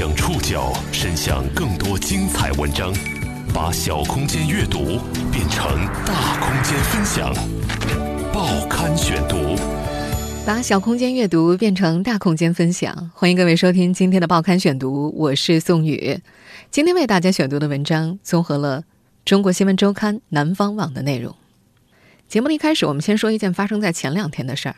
[0.00, 2.90] 将触角伸向更多精彩文章，
[3.52, 4.98] 把小空间阅读
[5.30, 7.30] 变成大空间分享。
[8.32, 9.36] 报刊选读，
[10.46, 13.10] 把小空间阅读变成大空间分享。
[13.12, 16.18] 欢迎各位收听今天的报刊选读，我是宋宇。
[16.70, 18.80] 今天为大家选读的文章综合了
[19.26, 21.36] 《中国新闻周刊》《南方网》的内容。
[22.26, 24.76] 节目的一开始，我们先说一件发生在前两天的事儿。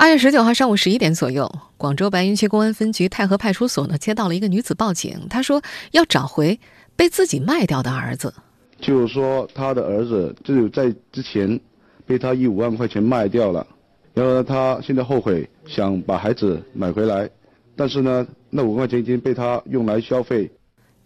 [0.00, 5.60] 二月十九号上午十一点左右，广州白云区公安分局太和派出所呢接到了一个女子报警，她说
[5.90, 6.60] 要找回
[6.94, 8.32] 被自己卖掉的儿子。
[8.80, 11.58] 就是说，她的儿子就在之前
[12.06, 13.66] 被她以五万块钱卖掉了，
[14.14, 17.28] 然后呢，他现在后悔，想把孩子买回来，
[17.74, 20.48] 但是呢，那五万块钱已经被她用来消费。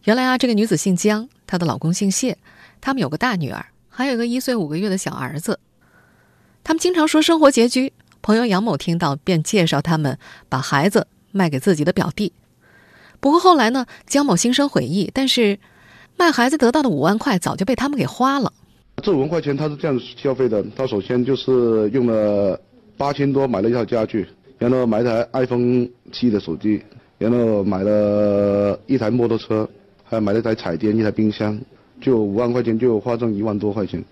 [0.05, 2.37] 原来啊，这个女子姓姜，她的老公姓谢，
[2.79, 3.65] 他们有个大女儿。
[3.89, 5.59] 还有一个一岁五个月的小儿子，
[6.63, 7.95] 他们经常说生活拮据。
[8.23, 10.17] 朋友杨某听到，便介绍他们
[10.49, 12.33] 把孩子卖给自己的表弟。
[13.21, 15.59] 不过后来呢，江某心生悔意，但是
[16.17, 18.53] 卖孩子得到的五万块早就被他们给花了。
[19.03, 22.59] 这五万块钱他是这样消费的：他首先就是用了
[22.97, 24.27] 八千多买了一套家具，
[24.59, 26.81] 然后买一台 iPhone 七的手机，
[27.19, 29.69] 然后买了一台摩托车，
[30.05, 31.61] 还买了一台彩电、一台冰箱。
[32.01, 34.05] 就五万块钱，就花挣一万多块钱，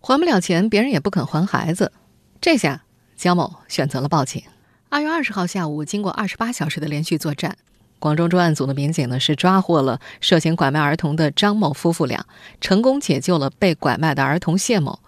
[0.00, 1.92] 还不了钱，别人也不肯还孩子。
[2.40, 2.82] 这下
[3.16, 4.42] 江某选择了报警。
[4.88, 7.56] 二月二十号下午，经过二十八小时的连续作战，
[7.98, 12.26] 广州专案组的民警呢是抓获了涉嫌拐卖儿童的张某夫妇俩，
[12.60, 15.00] 成功解救了被拐卖的儿童谢某。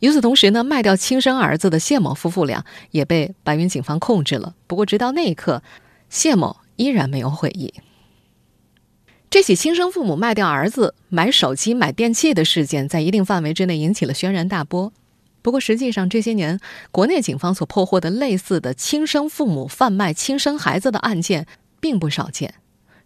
[0.00, 4.54] 与此同时呢，卖掉亲生儿子的谢某夫妇俩也被白云警方控制了。
[4.66, 5.62] 不过，直到那一刻，
[6.08, 7.74] 谢某依然没有悔意。
[9.28, 14.92] 这起亲生父母卖掉儿子买手机、买电器的事件，在一定范围之内引起了轩然大波。
[15.46, 16.58] 不过，实际上这些年
[16.90, 21.46] 国内警方所破获的类似的亲生父母贩卖亲生孩子的案件
[21.78, 22.54] 并不少见，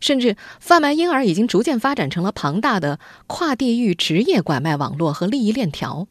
[0.00, 6.08] 甚至贩卖婴儿已经逐渐发展成了庞大的跨地域职业拐卖网络和利益链条。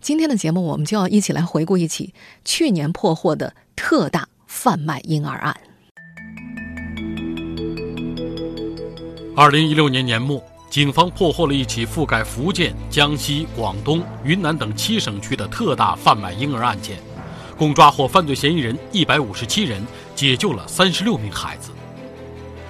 [0.00, 5.54] 今天的节目，我们就要一起来回顾一起去年破获的特大贩卖婴儿案。
[9.36, 16.98] 二零一六年年末，警方破获了一起覆盖福建、江西、广东、云南等七省区的特大贩卖婴儿案件，
[17.56, 19.82] 共抓获犯罪嫌疑人一百五十七人，
[20.14, 21.70] 解救了三十六名孩子。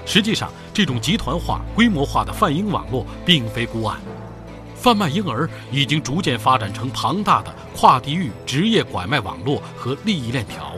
[0.05, 3.99] 实际上，这种集团化、规模化的贩婴网络并非孤案，
[4.77, 10.75] 贩卖婴儿已经逐渐发展成庞大的跨地域职业拐卖网络和利益链条，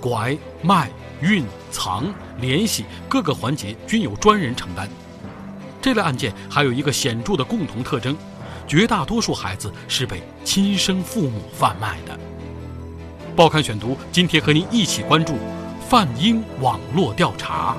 [0.00, 0.90] 拐卖。
[1.20, 4.88] 运藏联系各个环节均有专人承担。
[5.80, 8.16] 这类案件还有一个显著的共同特征：
[8.66, 12.18] 绝大多数孩子是被亲生父母贩卖的。
[13.36, 15.36] 报刊选读今天和您一起关注
[15.88, 17.76] 贩婴网络调查。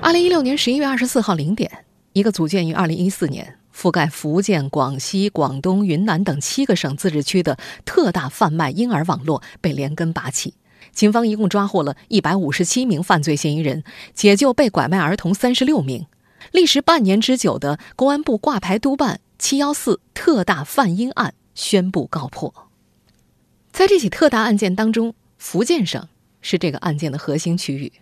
[0.00, 10.54] 二零一六年十一月二十四号零点，一个组建于二零一四年、覆盖福建、广西、广东、云南等七个省自治区的特大贩卖婴儿网络被连根拔起。
[10.92, 13.82] 警方一共抓获了一百五十七名犯罪嫌疑人，
[14.14, 16.06] 解救被拐卖儿童三十六名。
[16.50, 22.52] 历时半年之久的公安部挂牌督办“七幺四”特大贩婴案宣布告破。
[23.72, 26.08] 在这起特大案件当中，福建省
[26.40, 27.92] 是这个案件的核心区域。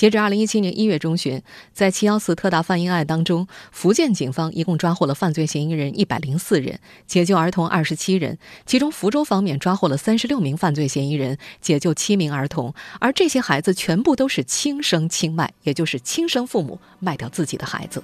[0.00, 1.42] 截至二零一七年一月中旬，
[1.74, 8.38] 在“七幺四”特大贩婴案当中，福建警方一共抓获了犯罪嫌疑人一百零四人，解救儿童二十七人。
[8.64, 12.72] 其中，福州方面抓获了三十六名犯罪嫌疑人，解救七名儿童。
[12.98, 18.02] 而这些孩子全部都是亲生亲卖，也就是亲生父母卖掉自己的孩子。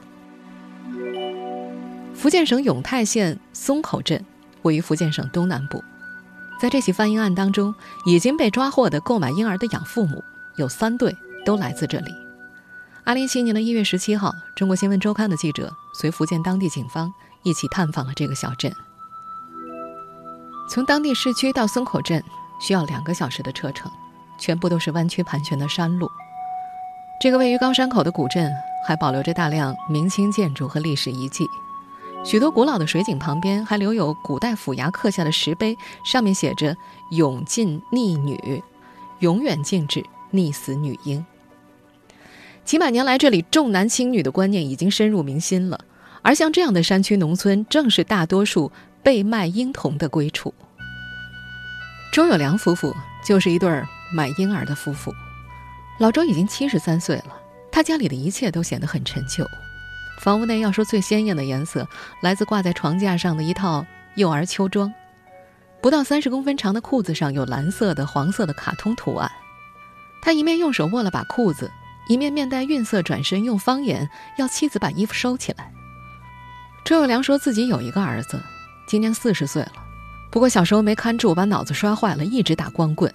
[2.12, 4.22] 福建省永泰县松口镇
[4.60, 5.82] 位于福建省东南部，
[6.60, 7.74] 在这起贩婴案当中，
[8.04, 10.22] 已经被抓获的购买婴儿的养父母
[10.58, 11.16] 有三对。
[11.46, 12.12] 都来自这里。
[13.04, 17.10] 二零一七年的一月十七号，中国新闻周刊的记者随福建当地警方
[17.44, 18.70] 一起探访了这个小镇。
[20.68, 22.20] 从当地市区到松口镇
[22.60, 23.88] 需要两个小时的车程，
[24.40, 26.10] 全部都是弯曲盘旋的山路。
[27.20, 28.52] 这个位于高山口的古镇
[28.84, 31.46] 还保留着大量明清建筑和历史遗迹，
[32.24, 36.76] 许多古老的水井旁边还留有古代府衙刻下的石碑，上面写着
[37.12, 38.60] “永禁溺女，
[39.20, 41.24] 永远禁止溺死女婴”。
[42.66, 45.78] 几百年来，这里重男轻女的观念已经深入民心了。
[46.22, 48.72] 而像这样的山区农村，正是大多数
[49.04, 50.52] 被卖婴童的归处。
[52.12, 52.92] 周有良夫妇
[53.24, 55.14] 就是一对儿买婴儿的夫妇。
[56.00, 57.36] 老周已经七十三岁了，
[57.70, 59.46] 他家里的一切都显得很陈旧。
[60.18, 61.88] 房屋内要说最鲜艳的颜色，
[62.20, 63.86] 来自挂在床架上的一套
[64.16, 64.92] 幼儿秋装。
[65.80, 69.30] 不到三十公分长的裤子上有蓝色的、黄色的卡通图案。
[70.20, 71.70] 他一面用手握了把裤子。
[72.08, 74.08] 一面面带愠色转身，用方言
[74.38, 75.72] 要妻子把衣服收起来。
[76.84, 78.40] 周友良说自己有一个儿子，
[78.86, 79.72] 今年四十岁了，
[80.30, 83.12] 不过小时候没看住，把脑子摔坏了，一直打光棍。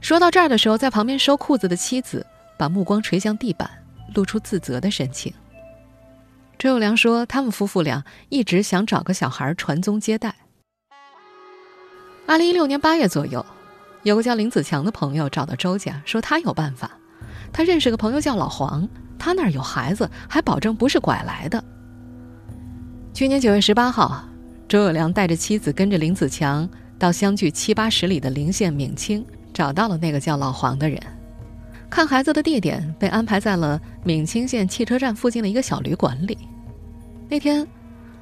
[0.00, 2.24] 说到这儿的时候，在旁边收裤子的妻子
[2.56, 3.68] 把目光垂向地板，
[4.14, 5.34] 露出自责的神情。
[6.56, 10.36] 周友良说，他们夫妇俩一直想找个小孩传宗接代。
[12.26, 13.44] 二零一六年八月左右，
[14.04, 16.92] 有个叫林子强的朋友找到周家，说他有办法。
[17.52, 21.62] 他认识个朋友叫老黄，他那儿有孩子，还保证不是拐来的。
[23.12, 24.24] 去年九月十八号，
[24.68, 26.68] 周有良带着妻子跟着林子强
[26.98, 31.00] 到相距七八十里的临县闽清，找到了那个叫老黄的人。
[31.90, 36.36] 看孩子的地点被安排在了闽清县汽车站附近的一个小旅馆里。
[37.28, 37.66] 那天，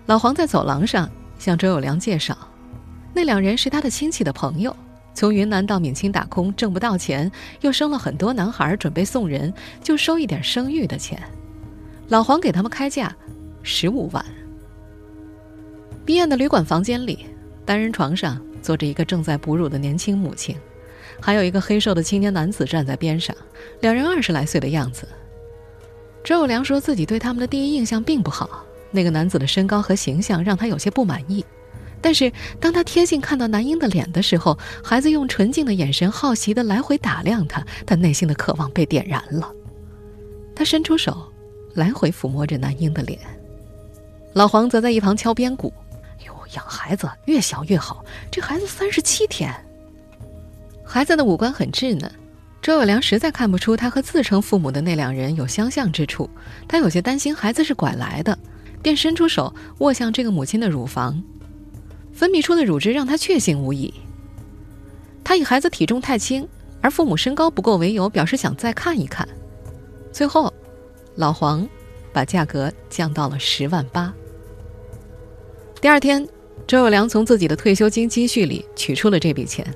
[0.07, 2.37] 老黄在走廊上向周有良介绍。
[3.13, 4.75] 那两人是他的亲戚的朋友，
[5.17, 7.33] 从云南到闽清打工，挣不到钱，
[7.63, 9.53] 又生了很多男孩，准备送人，
[9.83, 11.19] 就收一点生育的钱。
[12.09, 13.17] 老黄给他们开价
[13.63, 14.23] 十五万。
[16.05, 17.25] 逼艳的旅馆房间里，
[17.65, 20.55] 单人床上坐着一个正在哺乳的年轻母亲，
[21.19, 23.35] 还有一个黑瘦的青年男子站在边上，
[23.81, 25.09] 两人二十来岁的样子。
[26.23, 31.43] 周有良说自己对他们的第一印象并不好，那个男子的身高和形象让他有些不满意。
[32.07, 39.53] 但是，当他贴近看到男婴的脸的时候，孩子用纯净的眼神好奇地来回打量他，他内心的渴望被点燃了。
[40.55, 41.33] 他伸出手，
[41.75, 43.19] 来回抚摸着男婴的脸。
[44.35, 45.73] 老黄则在一旁敲边鼓
[46.25, 48.05] ：“哟，养孩子越小越好。
[48.31, 49.53] 这孩子三十七天。”
[50.87, 52.09] 孩子的五官很稚嫩，
[52.63, 56.31] 周有良实在看不出他和自称父母的那两人有相像之处。
[56.69, 58.39] 他有些担心孩子是拐来的，
[58.81, 61.21] 便伸出手握向这个母亲的乳房。
[62.17, 63.93] 分泌出的乳汁让他确信无疑。
[65.23, 66.49] 他以孩子体重太轻，
[66.81, 69.29] 而父母身高不够为由，表示想再看一看。
[70.11, 70.53] 最后，
[71.17, 71.69] 老黄
[72.15, 74.15] 把价格降到了十万八。
[75.79, 76.27] 第二天，
[76.67, 79.67] 周有良从自己的退休金积蓄里取出了这笔钱，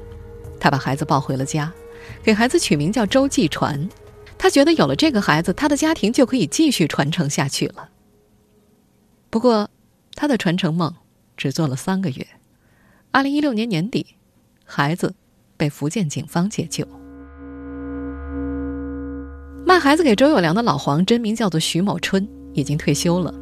[0.58, 1.70] 他把孩子抱回了家，
[2.22, 3.87] 给孩子取名叫周继传。
[4.38, 7.90] 他觉得有了这个孩子，他的家庭就可以继续传承下去了。
[9.28, 9.69] 不过，
[10.14, 10.94] 他的传承梦。
[11.40, 12.26] 只做了三个月，
[13.12, 14.04] 二零一六年年底，
[14.62, 15.14] 孩子
[15.56, 16.87] 被福建警方解救。
[19.64, 23.34] 卖孩子给周友良的老黄真名叫做徐某春，已经退休了。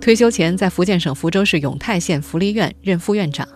[0.00, 3.46] 退休前在福建省福州市永泰县福利院任副院长。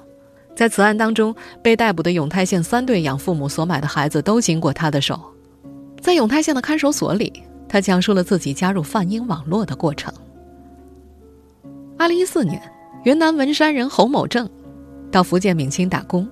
[0.54, 5.20] 在此案当中，被逮捕的永泰县三对养父母所买的孩子都经过他的手。
[6.00, 7.32] 在永泰县的看守所里，
[7.68, 10.14] 他讲述了自己加入贩婴网络的过程。
[11.98, 12.62] 二零一四年。
[13.04, 14.48] 云南文山人侯某正
[15.10, 16.28] 到福建闽清打工，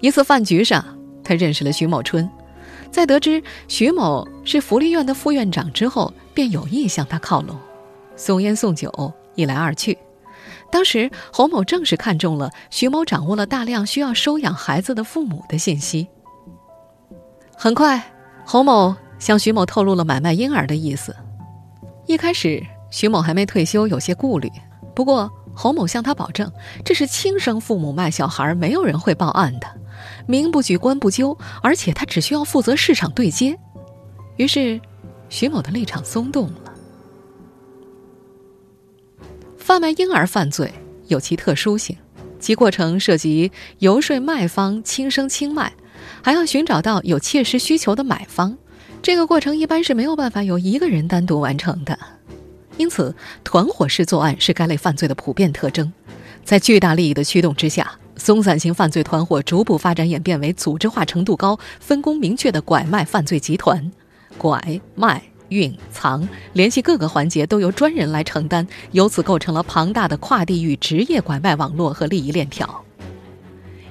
[0.00, 0.84] 一次饭局上，
[1.22, 2.28] 他认识了徐某春。
[2.90, 7.56] 在得知徐某是福利院的副院长之后，便有意向他靠拢，
[8.16, 9.96] 送烟送酒，一来二去。
[10.70, 16.08] 当时侯某正是看中了徐某掌握了大量需要收养孩子的父母的信息。
[17.56, 18.12] 很快，
[18.44, 21.14] 侯某向徐某透露了买卖婴儿的意思。
[22.06, 24.50] 一开始，徐某还没退休，有些顾虑，
[24.94, 25.30] 不过。
[25.58, 26.52] 侯某向他保证，
[26.84, 29.66] 这是亲生父母卖小孩，没有人会报案的，
[30.24, 33.58] 民不举，官不究，而且他只需要负责市场对接。
[34.36, 34.80] 于是，
[35.28, 36.74] 徐某的立场松动了。
[39.56, 40.72] 贩卖婴儿犯罪
[41.08, 41.96] 有其特殊性，
[42.38, 45.72] 其过程涉及游说卖方亲生亲卖，
[46.22, 48.56] 还要寻找到有切实需求的买方，
[49.02, 51.98] 这个过程一般是没有办法由一个人单独完成的。
[52.78, 55.92] 因此，团伙式作案是该类犯罪的普遍特征。
[56.44, 63.90] 在巨大利益的驱动之下，松散型犯罪团伙逐步发展演变为组织化程度高、分工明确的拐卖犯罪集团。
[64.38, 72.84] 拐卖、运藏，联系各个环节都由专人来承担，由此构成了庞大的跨地域职业拐卖网络和利益链条。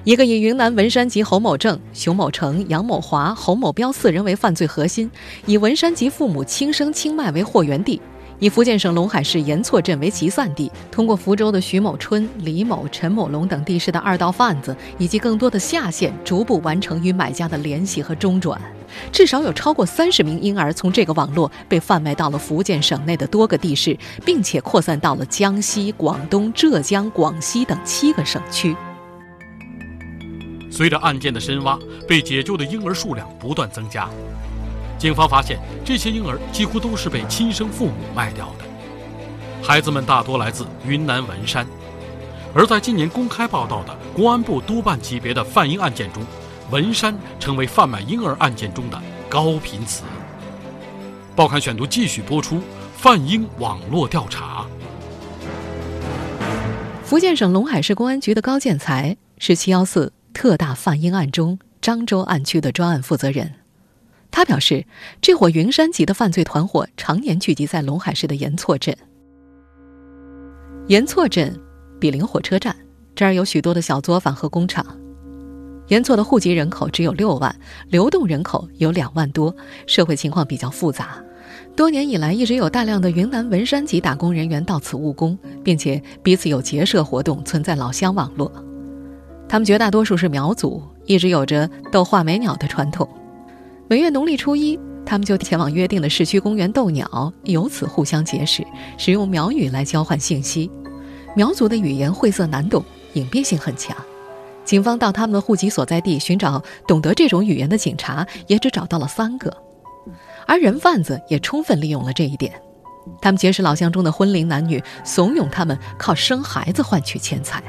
[0.04, 5.10] 一个以云南文山籍侯某正、熊某成、杨某华、侯某彪四人为犯罪核心，
[5.44, 8.00] 以文山籍父母亲生亲卖为货源地。
[8.40, 18.60] 以福建省龙海市盐厝镇为集散地，通过福州的徐某春、李某、陈某龙等地市的二道贩子，以及更多的下线，逐步完成与买家的联系和中转。
[19.10, 28.74] 至少有超过三十名婴儿从这个网络被贩卖到了福建省内的多个地市，并且扩散到了江西、广东、浙江、广西等七个省区。
[30.70, 31.76] 随着案件的深挖，
[32.06, 34.08] 被解救的婴儿数量不断增加。
[34.98, 38.64] 警方发现，这些婴儿几乎都是被亲生父母卖掉的。
[39.62, 41.66] 孩子们大多来自云南文山，
[42.52, 46.22] 而在今年公开报道的公安部督办级别的贩婴案件中，
[46.70, 50.02] 文山成为贩卖婴儿案件中的高频词。
[51.36, 52.60] 报刊选读继续播出：
[52.96, 54.66] 贩婴网络调查。
[57.04, 63.54] 福建省龙海市公安局的高建才是七幺四特大贩婴案中漳州案区的专案负责人。
[64.30, 64.84] 他表示，
[65.20, 68.96] 这伙云山籍的犯罪团伙常年聚集在龙海市的盐措镇。
[70.86, 71.58] 盐措镇
[72.00, 72.74] 比邻火车站，
[73.14, 74.86] 这儿有许多的小作坊和工厂。
[75.88, 77.54] 盐措的户籍人口只有六万，
[77.88, 79.54] 流动人口有两万多，
[79.86, 81.22] 社会情况比较复杂。
[81.74, 88.52] 多年以来，一直有大量的云南文山籍打工人员到此务工，并且彼此有结社活动，存在老乡网络。
[89.48, 93.08] 他们绝大多数是苗族，一直有着斗画眉鸟的传统。
[93.90, 98.62] 每月农历初一，他们就前往约定的市区公园斗鸟，由此互相结识，
[98.98, 100.70] 使用苗语来交换信息。
[101.34, 103.96] 苗族的语言晦涩难懂，隐蔽性很强。
[104.62, 109.56] 警方到他们的户籍所在地寻找懂得这种语言的警察，也只找到了三个，
[110.46, 112.52] 而人贩子也充分利用了这一点。
[113.22, 117.62] 他们结识老乡中的婚龄男女，怂恿他们靠生孩子换取钱财。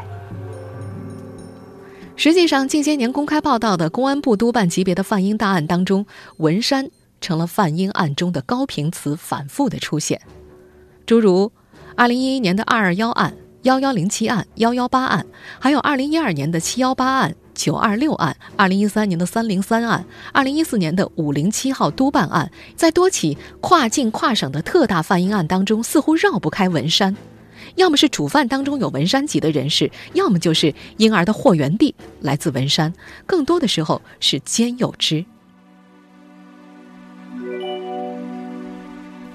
[2.20, 6.90] 实际上，近些年公开报道的公安部督办级别的范英大案当中，文山
[7.22, 10.20] 成了范英案中的高频词反复的出现，
[11.06, 11.50] 诸如
[11.96, 13.34] 2011年的221案。
[13.64, 15.26] 幺幺零七案、幺幺八案，
[15.60, 27.16] 还有二零一二年的七幺八案、九二六案，二零一三年的三零三案，二零一四年的五零七号督办案，在多起跨境跨省的特大贩婴案当中，似乎绕不开文山，
[27.76, 32.94] 要么是主犯当中有文山籍的人士，要么就是婴儿的货源地来自文山，
[33.26, 35.24] 更多的时候是兼有之。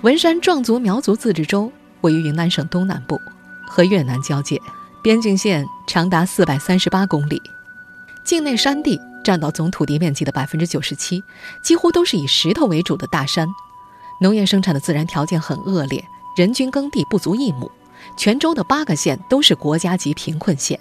[0.02, 1.72] 文山壮族苗族自治州
[2.02, 3.18] 位于云南省东南部。
[3.66, 4.60] 和越南交界，
[5.02, 7.40] 边境线长达四百三十八公里，
[8.22, 11.24] 境内山地占到总土地面积的百分之九十七，
[11.62, 13.48] 几乎都是以石头为主的大山。
[14.20, 16.04] 农业生产的自然条件很恶劣，
[16.36, 17.72] 人均耕地不足一亩。
[18.16, 20.78] 全州的八个县都是国家级贫困县。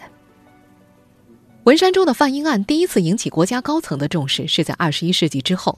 [1.63, 5.77] 文山州的范英案第一次引起国家高层的重视，是在二十一世纪之后，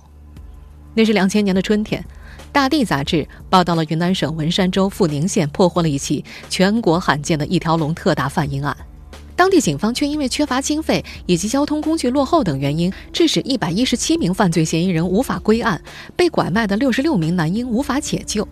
[0.96, 2.04] 那是两千年的春天。
[2.52, 8.76] 《大地》杂志报道了云南省文山州富宁县破获了一起全国罕见的一条龙特大贩婴案，
[9.36, 15.82] 当地警方却因为缺乏经费以及交通工具落后等原因，致使一百一十七名犯罪嫌疑人无法归案，
[16.16, 18.48] 被拐卖的六十六名男婴无法解救。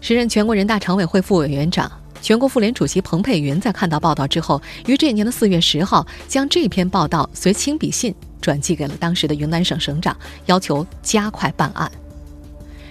[0.00, 1.90] 时任全国人大常委会副委员长、
[2.24, 10.16] 全国妇联主席彭佩云在看到报道之后，于这年的四月十号将这篇报道随亲笔信转寄给了当时的云南省省长，
[10.46, 11.92] 要求加快办案。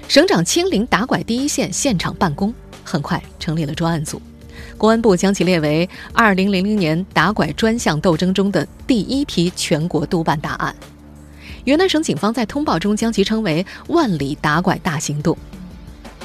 [0.08, 4.22] 省长亲临打拐第一线现场办公，很快成立了专案组。
[4.78, 10.75] 公安部将其列为2000年打拐专项斗争中的第一批全国督办大案。
[11.63, 15.36] 云南省警方在通报中将其称为“万里打拐大行动”。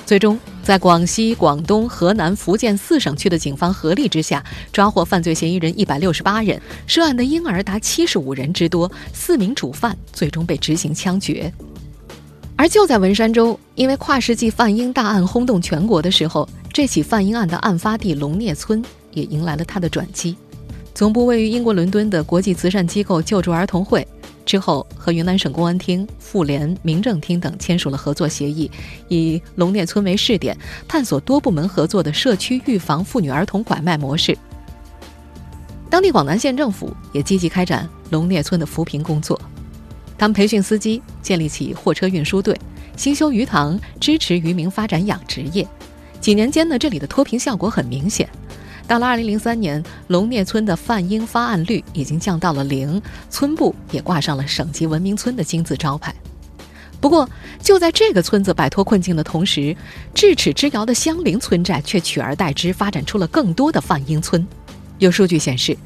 [0.09, 11.53] 最终，在广西、广东、河南、福建四省区的警方合力之下，抓获犯罪嫌疑人168人，涉案的婴儿达75人之多，四名主犯最终被执行枪决。
[12.57, 20.35] 而就在文山州，因为跨世纪贩婴大案轰动全国的时候，这起贩婴案的案发地龙聂村也迎来了它的转机。
[20.95, 24.09] 总部位于英国伦敦的国际慈善机构救助儿童会
[24.49, 28.71] 之后，和云南省公安厅、妇联、民政厅等签署了合作协议，
[29.09, 30.57] 以龙聂村为试点，
[30.89, 34.35] 探索多部门合作的社区预防妇女儿童拐卖模式。
[35.91, 39.39] 当地广南县政府也积极开展龙聂村的扶贫工作。
[40.17, 42.59] 他们培训司机，建立起货车运输队，
[42.97, 45.69] 新修鱼塘，支持渔民发展养殖业。
[46.23, 48.27] 几年间呢，这里的脱贫效果很明显。
[48.89, 56.15] 到了2003年，龙聂村的贩婴发案率已经降到了零，村部也挂上了省级文明村的金字招牌。
[56.99, 57.29] 不过，
[57.63, 59.77] 就在这个村子摆脱困境的同时，
[60.15, 64.45] 咫尺之遥的相邻村寨却取而代之，发展出了更多的贩婴村。
[64.99, 65.77] 有数据显示。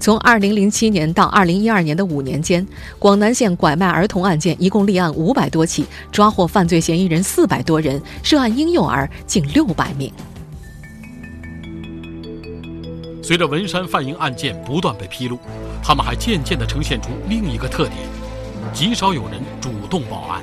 [0.00, 2.66] 从2007年到2012年的五年间，
[2.98, 10.10] 广南县拐卖儿童案件一共立案五百多起，抓获犯罪嫌疑人四百多人，涉案婴幼儿近六百名。
[13.26, 15.36] 随着文山贩婴案件不断被披露，
[15.82, 17.98] 他们还渐渐地呈现出另一个特点：
[18.72, 20.40] 极少有人主动报案。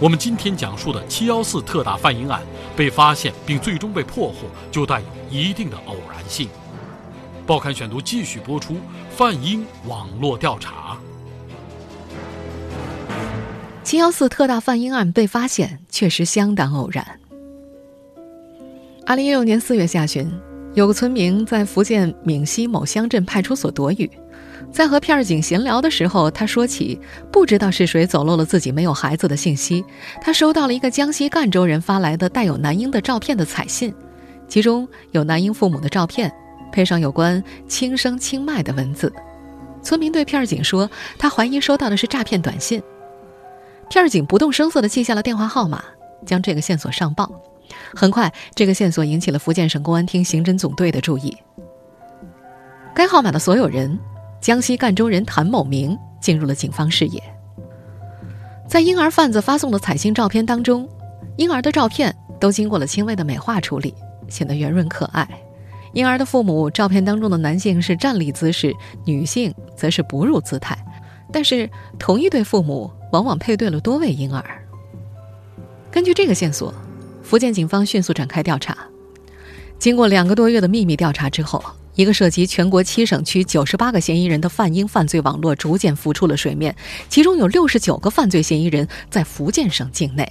[0.00, 2.40] 我们今天讲述的“七幺四”特大贩婴案
[2.74, 6.48] 被发现并最终被破获，就带有一定的偶然性。
[7.46, 8.76] 报刊选读继续播出：
[9.10, 10.96] 贩婴网络调查。
[13.84, 17.20] 七幺四特大贩婴案被发现确实相当偶然。
[19.04, 20.32] 二零一六年四月下旬，
[20.76, 24.10] 有个村民在福建闽西某乡镇派出所躲雨，
[24.70, 27.00] 在和片儿警闲聊的时候，他说起
[27.32, 29.82] 不知道是谁走漏了自己没有孩子的信息。
[30.20, 33.94] 他收到了一个江西赣州人发来的带有男婴的照片的彩信，
[34.48, 36.30] 其中有男婴父母的照片，
[36.70, 39.10] 配上有关轻生轻脉的文字。
[39.80, 42.82] 村民对片儿警说，他怀疑收到的是诈骗短信。
[43.88, 45.82] 片儿警不动声色地记下了电话号码，
[46.26, 47.32] 将这个线索上报。
[47.94, 51.36] 很快，这个线索引起了福建省公安厅刑侦总队的注意。
[52.94, 53.98] 该号码的所有人。
[54.38, 57.20] 江西赣州人谭某明进入了警方视野。
[58.68, 60.88] 在婴儿贩子发送的彩信照片当中，
[61.36, 63.92] 婴儿的照片都经过了轻微的美化处理，
[64.28, 65.26] 显得圆润可爱。
[65.94, 68.72] 婴儿的父母照片当中的男性是站立姿势，
[69.04, 70.78] 女性则是哺乳姿态，
[71.32, 71.68] 但是
[71.98, 74.44] 同一对父母往往配对了多位婴儿。
[75.90, 76.72] 根据这个线索，
[77.26, 78.76] 福建警方迅速展开调查。
[79.78, 81.62] 经过两个多月的秘密调查之后。
[81.96, 86.76] 一个涉及全国七省区九十八个嫌疑人的贩婴犯罪网络逐渐浮出了水面，
[87.08, 90.30] 其中有六十九个犯罪嫌疑人在福建省境内。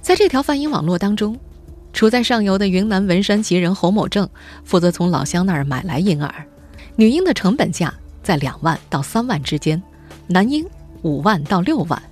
[0.00, 1.38] 在这条贩婴网络当中，
[1.92, 4.26] 处在上游的云南文山籍人侯某正
[4.64, 6.46] 负责从老乡那儿买来婴儿，
[6.96, 7.92] 女婴的成本价
[8.22, 9.82] 在两万到三万之间，
[10.26, 10.64] 男婴
[11.02, 12.02] 五万到六万。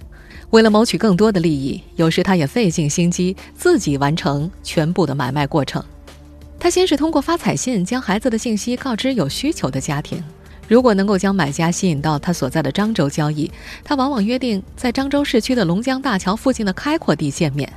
[0.53, 5.83] 为了谋取更多的利益，有时他也费尽心机自己完成全部的买卖过程。
[6.61, 10.23] 他先是通过发彩信将孩子的信息告知有需求的家庭，
[10.69, 13.51] 如果能够将买家吸引到他所在的漳州交易，
[13.83, 17.73] 他往往约定在漳州市区的龙江大桥附近的开阔地见面。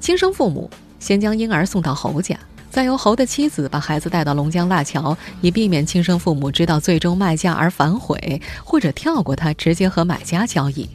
[0.00, 2.34] 亲生父母先将婴儿送到侯家，
[2.70, 10.88] 再由侯的妻子把孩子带到龙江大桥，以避免亲生父母知道最终卖价而反悔，或者跳过他直接和买家交易。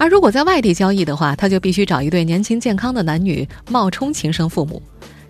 [0.00, 4.82] 而如果在外地交易的话，他就必须找一对年轻健康的男女冒充亲生父母。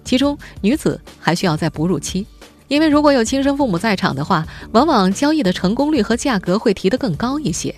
[0.04, 2.24] 其中，女子还需要在哺乳期，
[2.68, 7.74] 因为如果有亲生父母在场的话，往往交易的成功率和价格会提得更高一些。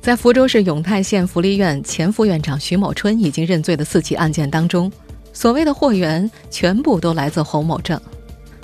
[0.00, 4.90] 在福州市永泰县福利院前副院长徐某春已经认罪的四起案件当中，
[5.34, 8.00] 所谓的货源全部都来自侯某正。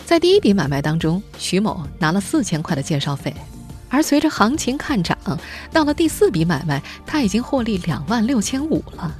[0.06, 3.34] 在第一笔买卖当中，徐某拿了四千块的介绍费，
[3.88, 5.16] 而随着行情看涨，
[5.72, 9.14] 到了第四笔买卖，他已经获利两万六千五了。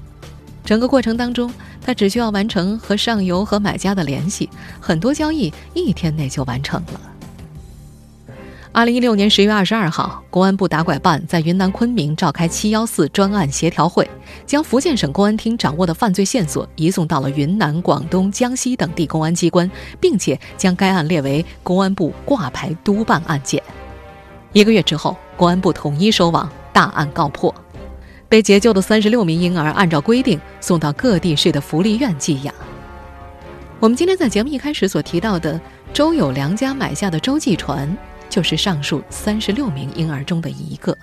[0.65, 1.53] 整个过程当中，
[1.85, 4.49] 他只需要完成和上游和买家的联系，
[4.81, 7.01] 很多交易一天内就完成了。
[8.73, 14.11] 二零一六年十月二十二号，公安部打拐办在云南昆明召开“七幺四”专案协调会，
[14.47, 23.63] 将福建省公安厅掌握的犯罪线索移送到了云南、广东、江西等地公安机关，并且将该案列为公安部挂牌督办案件。
[24.55, 27.53] 一个月之后，公安部统一收网，大案告破。
[28.29, 32.55] 被解救的三十六名婴儿按照规定送到各地市的福利院寄养。
[33.81, 35.61] 我们今天在节目一开始所提到的
[35.93, 37.97] 周友良家买下的洲际船，
[38.31, 40.97] 就是上述三十六名婴儿中的一个。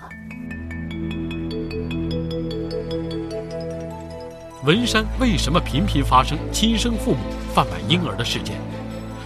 [4.64, 7.18] 文山为什么频频发生亲生父母
[7.54, 8.56] 贩卖婴儿的事件？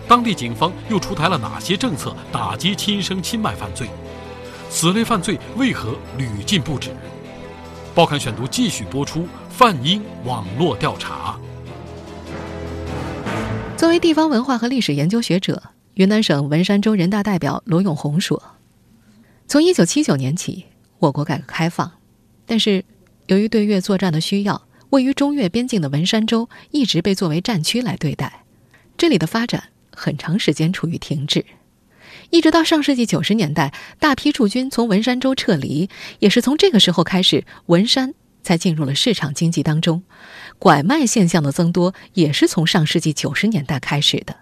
[0.09, 3.89] 当地警方又出台了哪些政策打击亲生亲卖犯罪？
[4.69, 6.91] 此类犯罪为何屡禁不止？
[7.95, 11.39] 报刊选读继续播出泛英网络调查。
[13.77, 15.63] 作为地方文化和历史研究学者，
[15.95, 18.43] 云南省文山州人大代表罗永红说
[19.49, 20.67] ：“从一九七九年起，
[20.99, 21.91] 我国改革开放，
[22.45, 22.85] 但是
[23.29, 28.45] 由于对越作战的需要，位于中越边境的文山州一直被作为战区来对待，
[28.99, 29.63] 这里的发展
[29.95, 31.45] 很长时间处于停滞。”
[32.31, 40.03] 一直到上世纪九十年代，大批驻军从文山州撤离，也是从这个时候开始，文山才进入了市场经济当中。
[40.59, 44.35] 拐卖现象的增多，也是从上世纪九十年代开始的。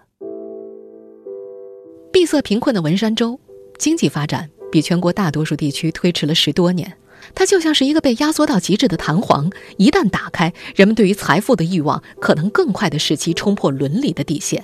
[2.11, 3.39] 闭塞贫困的文山州，
[3.77, 6.97] 经济发展比全国大多数地区推迟了十多年。
[7.33, 14.63] 它就像是一个被压缩到极致的弹簧，一旦打开，人们对于财富的欲望可能更快的使其冲破伦理的底线。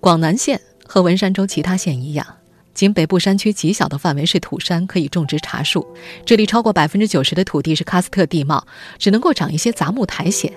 [0.00, 0.60] 广南县。
[0.92, 2.26] 和文山州其他县一样，
[2.74, 5.86] 仅北部山区极小的范围是土山，可以种植茶树。
[6.26, 8.66] 这里超过百分之九十的土地是喀斯特地貌，
[8.98, 10.50] 只能够长一些杂木苔藓。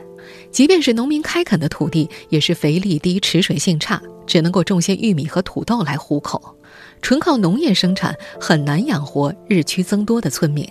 [0.49, 6.57] 即便是农民开垦的土地，也是肥力低、持水性差，只能够种些玉米和土豆来糊口。
[7.03, 10.67] 纯靠农业生产很难养活日趋增多的村民。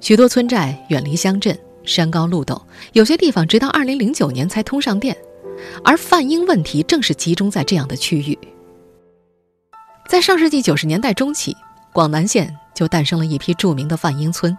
[0.00, 2.60] 许多村寨远离乡镇，山高路陡，
[2.94, 5.16] 有些地方直到二零零九年才通上电。
[5.84, 8.36] 而贩婴问题正是集中在这样的区域。
[10.06, 11.56] 在上世纪九十年代中期，
[11.92, 14.56] 广南县就诞生了一批著名的贩婴村。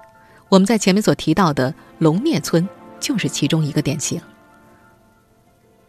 [0.49, 2.67] 我们在前面所提到的龙聂村
[2.99, 4.19] 就是其中一个典型。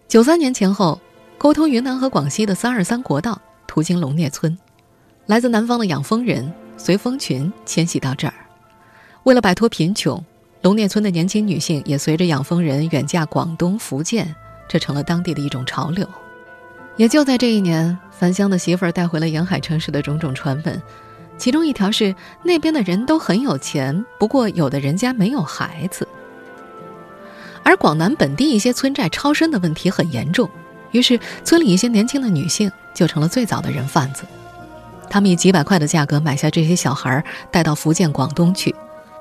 [0.07, 1.01] 九三年前后，
[1.37, 4.57] 沟通云南和广西的三二三国道途经龙聂村，
[5.27, 8.35] 来自南方的养蜂人随蜂群迁徙到这儿，
[9.25, 10.25] 为了摆脱贫穷，
[10.63, 14.33] 龙聂村的年轻女性也随着养蜂人远嫁广东、福建，
[14.69, 16.09] 这成了当地的一种潮流。
[16.99, 20.83] 也就在这一年，樊香的媳妇儿带回了沿海城市的种种传闻，
[21.39, 26.07] 其中一条是那边的人都很有钱，不过有的人家没有孩子。
[27.63, 30.51] 而广南本地一些村寨超生的问题很严重，
[30.91, 34.25] 于是村里一些年轻的女性就成了最早的人贩子。
[35.09, 38.75] 他们以几百块的价格买下这些小孩，带到福建、广东去。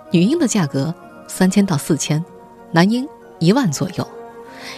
[0.10, 0.94] 女婴的价格
[1.28, 2.24] 三千到四千，
[2.72, 4.08] 男婴一万左右。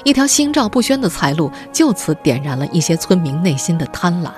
[0.03, 4.31] 一条心照不宣的财路就此点燃了一些村民内心的贪婪。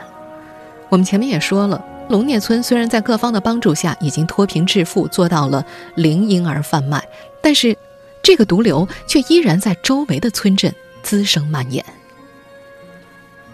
[0.90, 7.04] 我们前面也说了，龙聂村虽然在各方的帮助下已经脱贫致富，做到了零婴儿贩卖，
[7.42, 7.78] 但是
[8.22, 11.84] 这个毒瘤却依然在周围的村镇滋生蔓延。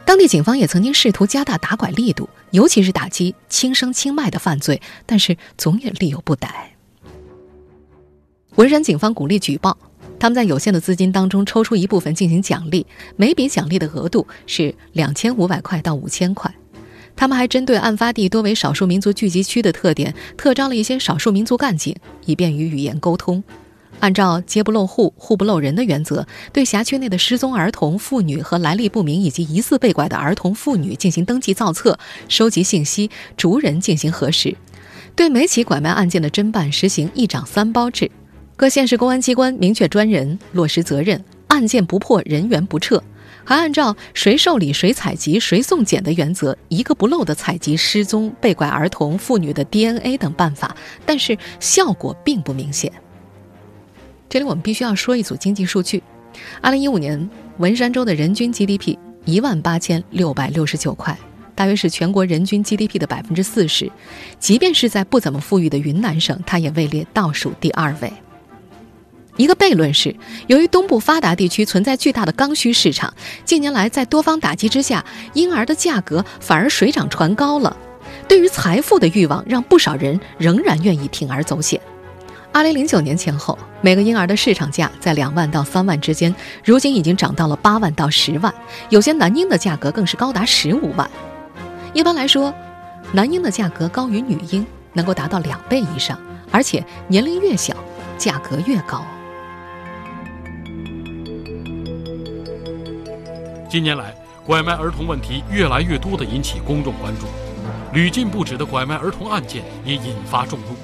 [0.03, 6.73] 当地警方也曾经试图加大打拐力度，尤其是打击轻生轻卖的犯罪，但是总也力有不逮。
[8.55, 9.77] 文山警方鼓励举报，
[10.19, 16.53] 他们在有限的资金当中抽出一部分进行奖励，每笔奖励的额度是两千五百块到五千块。
[17.15, 23.43] 他们还针对案发地多为少数民族聚集区的特点，特招了一些少数民族干警，以便于语言沟通。
[23.99, 31.97] 按照街不漏户、户不漏人的原则，对辖区内的失踪儿童、妇女和来历不明以及疑似被拐的儿童、妇女进行登记造册、
[32.29, 34.55] 收集信息，逐人进行核实。
[35.15, 38.11] 对每起拐卖案件的侦办实行一长三包制，
[38.57, 43.01] 各县市公安机关明确专人，落实责任，案件不破，人员不撤。
[43.43, 52.91] 还按照谁受理、谁采集、谁送检的原则，一个不漏的采集失踪、被拐儿童、妇女的 DNA 等办法，但是效果并不明显。
[54.27, 56.01] 这里我们必须要说一组经济数据：，
[56.59, 61.15] 二零一五年文山州的人均 GDP 一万八千六百六十九块，
[61.53, 63.89] 大约是全国人均 GDP 的百分之四十。
[64.39, 68.11] 即便是在不怎么富裕的云南省，它也位列倒数第二位。
[69.37, 70.15] 一个悖论是，
[70.47, 73.13] 由于东部发达地区存在巨大的刚需市场，
[73.45, 77.77] 近年来在多方打击之下，婴儿的价格反而水涨船高了。
[78.27, 81.79] 对于财富的欲望，让不少人仍然愿意铤而走险。
[82.51, 88.51] 二零零九年前后，每个婴儿的市场价在两万到三万之间，如今已经涨到了八万到十万，
[88.89, 91.07] 有些男婴的价格更是高达十五万。
[91.93, 92.51] 一般来说，
[93.11, 96.19] 男婴的价格高于女婴，能够达到两倍以上，
[96.49, 97.75] 而且年龄越小，
[98.17, 99.05] 价格越高。
[103.77, 104.11] 近年来，
[104.43, 107.27] 拐卖儿童问题越来越多的引起公众关注，
[107.93, 110.75] 屡禁不止的拐卖儿童案件也引发众怒。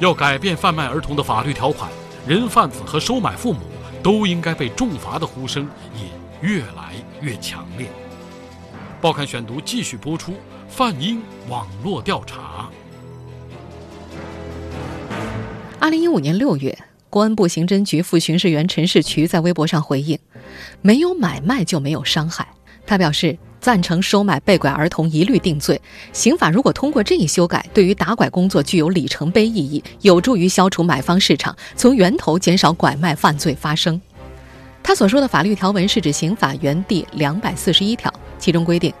[0.00, 1.88] 要改变贩卖儿童的法律条款，
[2.26, 3.60] 人贩子和收买父母
[4.02, 6.08] 都应该被重罚的呼声也
[6.40, 7.86] 越来越强烈。
[9.00, 10.34] 报刊选读继续播出：
[10.68, 12.68] 范英网络调查。
[15.78, 16.76] 二零一五年六月，
[17.12, 20.18] 公安部刑侦局副巡视员陈世渠在微博上回应
[20.80, 22.48] ：“没有买卖就没有伤害。”
[22.86, 23.38] 他表示。
[23.60, 25.80] 赞成收买被拐儿童一律定罪。
[26.12, 34.00] 刑法如果通过这一修改，对于打拐工作具有里程碑意义，有助于消除买方市场，从源头减少拐卖犯罪发生。
[34.82, 38.92] 他所说的法律条文是指刑法原第两百四十一条，其中规定，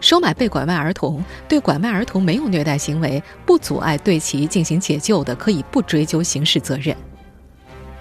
[0.00, 6.96] 收买被拐卖儿童，对拐卖儿童没有虐待行为，不阻碍对其进行解救的，可以不追究刑事责任。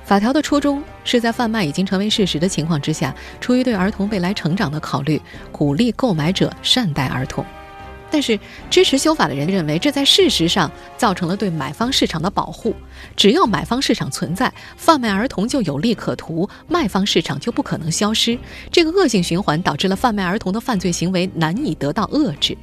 [0.08, 7.46] 法条的初衷是在贩卖已经成为事实的情况之下，出于对儿童未来成长的考虑，鼓励购买者善待儿童。
[8.10, 8.40] 但是，
[8.70, 12.74] 支持修法的人认为，这在事实上造成了对买方市场的保护。
[13.18, 18.40] 只要买方市场存在，贩卖儿童就有利可图，卖方市场就不可能消失。
[18.72, 22.58] 这个恶性循环导致了贩卖儿童的犯罪行为难以得到遏制。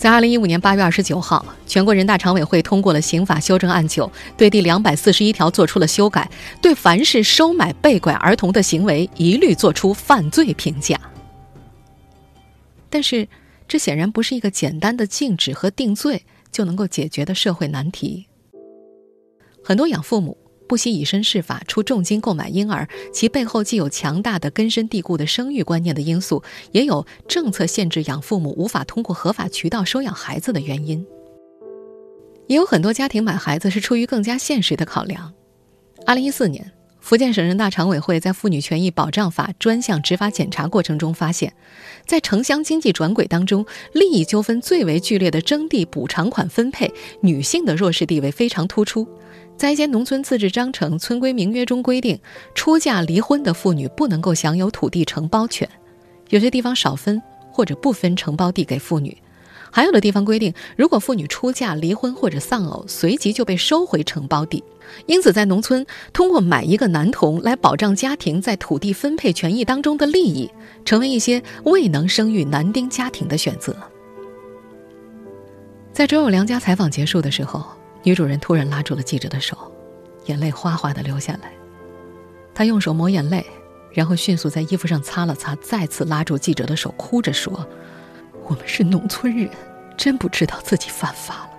[0.00, 6.26] 在二零一五年八月二十九号，全国人大常委会通过了刑法修正案九，对第两百四十一条作出了修改，
[6.62, 10.98] 对凡是收买被拐儿童的行为一律作出犯罪评价。
[12.88, 13.28] 但是，
[13.68, 18.26] 这显然不是一个简单的禁止和定罪就能够解决的社会难题。
[19.62, 20.34] 很多养父母。
[20.70, 31.04] 不惜以身试法，出重金购买婴儿，其背后既有强大的根深蒂固的生育观念的因素，也有政策限制养父母无法通过合法渠道收养孩子的原因。
[32.46, 35.32] 也有很多家庭买孩子是出于更加现实的考量。
[36.06, 41.52] 二零一四年，福建省人大常委会在《妇女权益保障法》专项执法检查过程中发现，
[42.06, 49.08] 在城乡经济转轨当中，利益纠纷最为剧烈的征地补偿款分配，女性的弱势地位非常突出。
[49.60, 52.18] 在一些农村自治章程、村规民约中规定，
[52.54, 55.68] 出嫁离婚的妇女不能够享有土地承包权，
[56.30, 57.20] 有些地方少分
[57.52, 59.14] 或者不分承包地给妇女。
[59.70, 64.64] 还有的地方规定，如果妇女出嫁、离婚或者丧偶，随即就被收回承包地。
[65.04, 70.50] 因此，在农村，通过买一个男童来保障家庭在土地分配权益当中的利益，
[70.86, 73.76] 成为一些未能生育男丁家庭的选择。
[75.92, 77.62] 在周友良家采访结束的时候，
[78.02, 79.56] 女主人突然拉住了记者的手，
[80.26, 81.52] 眼泪哗哗的流下来。
[82.54, 83.44] 她用手抹眼泪，
[83.92, 87.66] 然后迅速在衣服上擦了擦，再次拉住记者的手，哭着说
[88.48, 89.50] ：“我们是农村人，
[89.96, 91.50] 真不知道自己犯法了。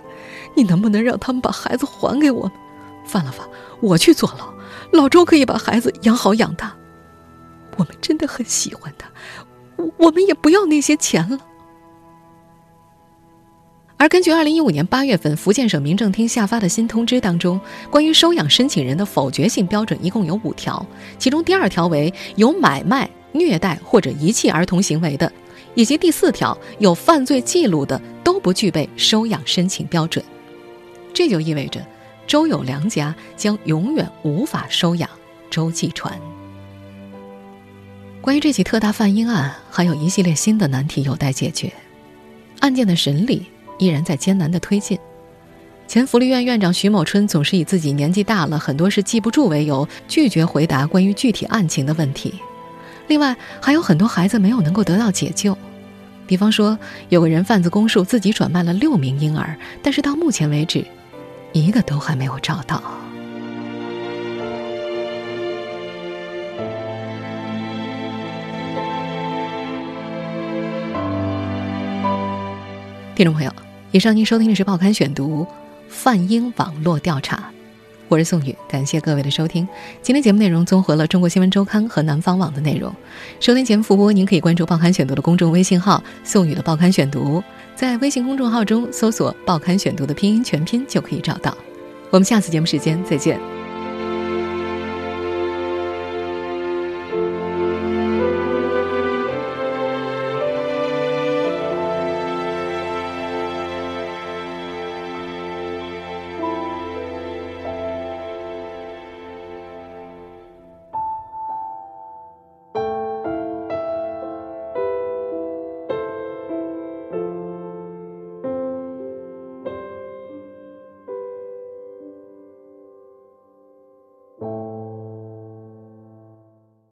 [0.54, 2.52] 你能不能让他们把孩子还给我们？”
[3.06, 3.48] 犯了法，
[3.80, 4.52] 我去坐牢，
[4.92, 6.72] 老周可以把孩子养好养大。
[7.76, 9.08] 我们真的很喜欢他，
[9.96, 11.38] 我们也不要那些钱了。
[14.02, 20.84] 而根据二零一五年八月份福建省民政厅下发的新通知当中，关于收养申请人的否决性标准一共有五条，
[21.20, 25.32] 其中第二条为有买卖、虐待或者遗弃儿童行为的，
[25.76, 30.24] 以及第四条有犯罪记录的都不具备收养申请标准。
[31.14, 31.80] 这就意味着。
[32.26, 35.08] 周友良家将永远无法收养
[35.48, 36.12] 周继传。
[38.20, 41.72] 关于这起特大贩婴案，还有一系列新的难题有待解决。
[42.58, 43.46] 案件的审理
[43.82, 44.96] 依然在艰难的推进。
[45.88, 52.34] 前福利院院长徐某春总是以自己年纪大了，很多事记不住为由，拒绝回答关于具体案情的问题。
[53.08, 55.58] 另外，还有很多孩子没有能够得到解救。
[56.28, 60.86] 比方说，有个人贩子供述自己转卖了六名婴儿，但是到目前为止。
[61.52, 62.80] 一个都还没有找到。
[73.14, 73.52] 听众朋友，
[73.92, 75.44] 以上您收听的是《报刊选读》
[75.86, 77.50] 泛英网络调查，
[78.08, 79.68] 我是宋宇，感谢各位的收听。
[80.00, 82.90] 今天节目内容综合了《中国新闻周刊》和南方网的内容。
[83.38, 87.44] 收听节目复播，您可以关注《报刊选读》的公众微信号“宋宇的报刊选读”。
[87.76, 91.54] 在微信公众号中搜索“报刊选读”的拼音全拼就可以找到。
[92.08, 93.61] 我们下次节目时间再见。